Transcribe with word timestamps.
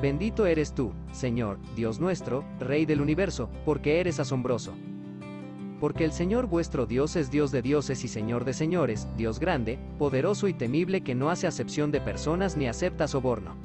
Bendito 0.00 0.44
eres 0.44 0.74
tú, 0.74 0.92
Señor, 1.10 1.58
Dios 1.74 2.00
nuestro, 2.00 2.44
Rey 2.60 2.84
del 2.84 3.00
universo, 3.00 3.48
porque 3.64 3.98
eres 3.98 4.20
asombroso. 4.20 4.74
Porque 5.80 6.04
el 6.04 6.12
Señor 6.12 6.46
vuestro 6.46 6.84
Dios 6.84 7.16
es 7.16 7.30
Dios 7.30 7.50
de 7.50 7.62
dioses 7.62 8.04
y 8.04 8.08
Señor 8.08 8.44
de 8.44 8.52
señores, 8.52 9.08
Dios 9.16 9.40
grande, 9.40 9.78
poderoso 9.98 10.48
y 10.48 10.52
temible 10.52 11.00
que 11.00 11.14
no 11.14 11.30
hace 11.30 11.46
acepción 11.46 11.92
de 11.92 12.02
personas 12.02 12.58
ni 12.58 12.66
acepta 12.66 13.08
soborno. 13.08 13.56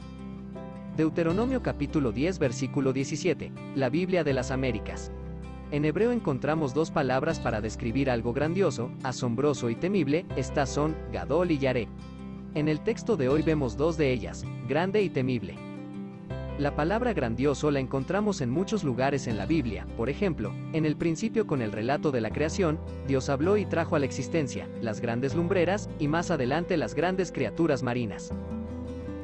Deuteronomio 0.95 1.61
capítulo 1.61 2.13
10 2.13 2.39
versículo 2.39 2.93
17, 2.93 3.51
la 3.75 3.89
Biblia 3.89 4.23
de 4.23 4.33
las 4.33 4.51
Américas. 4.51 5.11
En 5.71 5.83
hebreo 5.83 6.13
encontramos 6.13 6.73
dos 6.73 6.91
palabras 6.91 7.41
para 7.41 7.59
describir 7.59 8.09
algo 8.09 8.31
grandioso, 8.31 8.89
asombroso 9.03 9.69
y 9.69 9.75
temible, 9.75 10.25
estas 10.37 10.69
son, 10.69 10.95
Gadol 11.11 11.51
y 11.51 11.57
Yaré. 11.57 11.89
En 12.55 12.69
el 12.69 12.81
texto 12.81 13.17
de 13.17 13.27
hoy 13.27 13.41
vemos 13.41 13.75
dos 13.75 13.97
de 13.97 14.11
ellas, 14.11 14.45
grande 14.67 15.01
y 15.01 15.09
temible. 15.09 15.70
La 16.57 16.75
palabra 16.75 17.13
grandioso 17.13 17.71
la 17.71 17.79
encontramos 17.79 18.41
en 18.41 18.49
muchos 18.49 18.83
lugares 18.83 19.25
en 19.27 19.37
la 19.37 19.45
Biblia, 19.45 19.87
por 19.97 20.09
ejemplo, 20.09 20.53
en 20.73 20.85
el 20.85 20.95
principio 20.95 21.47
con 21.47 21.61
el 21.61 21.71
relato 21.71 22.11
de 22.11 22.21
la 22.21 22.29
creación, 22.29 22.79
Dios 23.07 23.29
habló 23.29 23.57
y 23.57 23.65
trajo 23.65 23.95
a 23.95 23.99
la 23.99 24.05
existencia 24.05 24.67
las 24.81 25.01
grandes 25.01 25.33
lumbreras, 25.33 25.89
y 25.97 26.07
más 26.07 26.29
adelante 26.29 26.77
las 26.77 26.93
grandes 26.93 27.31
criaturas 27.31 27.83
marinas. 27.83 28.31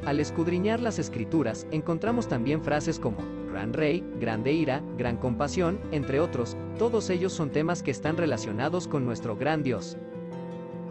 Al 0.06 0.20
escudriñar 0.20 0.80
las 0.80 1.00
escrituras, 1.00 1.68
encontramos 1.70 2.28
también 2.28 2.64
frases 2.64 2.98
como, 2.98 3.18
gran 3.52 3.74
rey, 3.74 4.04
grande 4.20 4.54
ira, 4.54 4.82
gran 4.98 5.18
compasión, 5.18 5.80
entre 5.92 6.22
otros, 6.22 6.56
todos 6.80 7.10
ellos 7.10 7.34
son 7.34 7.52
temas 7.52 7.84
que 7.84 7.92
están 7.92 8.16
relacionados 8.16 8.88
con 8.88 9.06
nuestro 9.06 9.36
gran 9.36 9.64
Dios. 9.64 9.98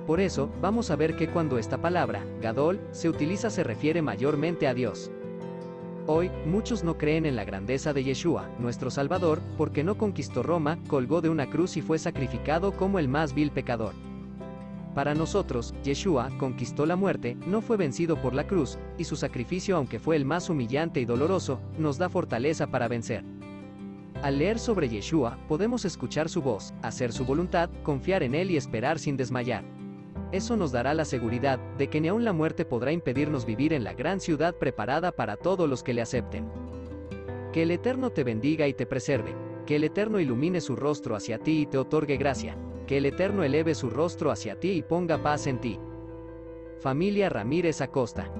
Por 0.06 0.20
eso, 0.20 0.50
vamos 0.61 0.91
a 0.91 0.97
ver 0.97 1.16
que 1.16 1.28
cuando 1.28 1.59
esta 1.59 1.78
palabra, 1.78 2.25
Gadol, 2.41 2.78
se 2.92 3.09
utiliza 3.09 3.50
se 3.50 3.64
refiere 3.64 4.03
mayormente 4.03 4.69
a 4.69 4.75
Dios. 4.75 5.11
Hoy, 6.09 6.30
muchos 6.46 6.84
no 6.84 6.96
creen 6.96 7.27
en 7.27 7.34
la 7.34 7.45
grandeza 7.45 7.92
de 7.92 8.05
Yeshua, 8.05 8.48
nuestro 8.60 8.92
Salvador, 8.92 9.41
porque 9.59 9.83
no 9.83 9.98
conquistó 9.98 10.44
Roma, 10.44 10.78
colgó 10.86 11.20
de 11.20 11.28
una 11.28 11.50
cruz 11.50 11.77
y 11.77 11.83
fue 11.83 11.98
sacrificado 11.98 12.70
como 12.77 13.00
el 13.00 13.08
más 13.08 13.34
vil 13.34 13.50
pecador. 13.50 13.92
Para 14.94 15.16
nosotros, 15.16 15.75
Yeshua 15.83 16.31
conquistó 16.39 16.86
la 16.86 16.94
muerte, 16.94 17.36
no 17.44 17.61
fue 17.61 17.77
vencido 17.77 18.22
por 18.22 18.34
la 18.34 18.47
cruz, 18.47 18.78
y 18.97 19.03
su 19.03 19.16
sacrificio 19.16 19.77
aunque 19.77 19.98
fue 19.98 20.14
el 20.14 20.25
más 20.25 20.48
humillante 20.48 21.00
y 21.00 21.05
doloroso, 21.06 21.58
nos 21.77 21.98
da 21.98 22.09
fortaleza 22.09 22.69
para 22.69 22.86
vencer. 22.86 23.25
Al 24.22 24.38
leer 24.38 24.61
sobre 24.61 24.88
Yeshua, 24.88 25.36
podemos 25.48 25.84
escuchar 25.84 26.28
su 26.28 26.41
voz, 26.41 26.72
hacer 26.83 27.12
su 27.12 27.25
voluntad, 27.25 27.69
confiar 27.83 28.22
en 28.22 28.36
Él 28.36 28.53
y 28.53 28.56
esperar 28.56 29.00
sin 29.00 29.16
desmayar. 29.16 29.75
Eso 30.33 30.56
nos 30.56 30.72
dará 30.72 30.95
la 30.95 31.05
seguridad 31.05 31.59
de 31.78 31.89
que 31.89 32.00
ni 32.00 32.09
aun 32.09 32.25
la 32.25 32.33
muerte 32.33 32.64
podrá 32.64 32.92
impedirnos 32.92 33.47
vivir 33.47 33.72
en 33.72 33.84
la 33.84 33.95
gran 33.95 34.20
ciudad 34.20 34.55
preparada 34.55 35.12
para 35.12 35.36
todos 35.36 35.69
los 35.69 35.83
que 35.83 35.95
le 35.95 36.03
acepten. 36.03 36.48
Que 37.53 37.62
el 37.62 37.70
Eterno 37.70 38.11
te 38.11 38.25
bendiga 38.25 38.67
y 38.67 38.75
te 38.75 38.87
preserve, 38.87 39.34
que 39.67 39.77
el 39.77 39.84
Eterno 39.84 40.20
ilumine 40.20 40.61
su 40.61 40.77
rostro 40.77 41.17
hacia 41.17 41.39
ti 41.39 41.62
y 41.62 41.67
te 41.67 41.78
otorgue 41.78 42.17
gracia, 42.17 42.56
que 42.87 42.98
el 42.98 43.06
Eterno 43.06 43.44
eleve 43.44 43.75
su 43.75 43.91
rostro 43.91 44.31
hacia 44.31 44.59
ti 44.61 44.72
y 44.72 44.83
ponga 44.83 45.22
paz 45.22 45.47
en 45.47 45.61
ti. 45.61 45.78
Familia 46.81 47.28
Ramírez 47.28 47.81
Acosta. 47.81 48.31